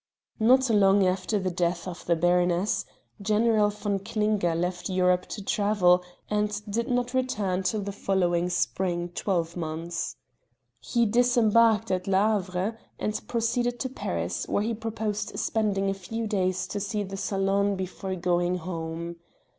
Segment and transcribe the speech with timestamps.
[0.39, 2.85] Not long after the death of the baroness,
[3.21, 9.09] General von Klinger left Europe to travel, and did not return till the following spring
[9.09, 10.15] twelvemonths.
[10.79, 16.65] He disembarked at Havre and proceeded to Paris, where he proposed spending a few days
[16.69, 19.17] to see the Salon before going home.